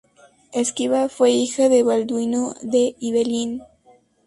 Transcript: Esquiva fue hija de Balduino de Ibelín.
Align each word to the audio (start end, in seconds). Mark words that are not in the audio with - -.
Esquiva 0.51 1.09
fue 1.09 1.29
hija 1.29 1.69
de 1.69 1.83
Balduino 1.83 2.55
de 2.63 2.95
Ibelín. 2.99 3.61